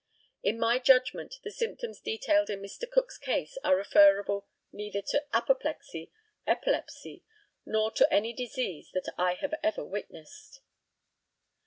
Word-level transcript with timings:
In 0.41 0.57
my 0.59 0.79
judgment, 0.79 1.35
the 1.43 1.51
symptoms 1.51 2.01
detailed 2.01 2.49
in 2.49 2.59
Mr. 2.59 2.89
Cook's 2.89 3.19
case 3.19 3.59
are 3.63 3.75
referable 3.75 4.47
neither 4.71 4.99
to 4.99 5.23
apoplexy, 5.31 6.11
epilepsy, 6.47 7.23
nor 7.67 7.91
to 7.91 8.11
any 8.11 8.33
disease 8.33 8.89
that 8.95 9.13
I 9.19 9.35
have 9.35 9.53
ever 9.61 9.85
witnessed. 9.85 10.61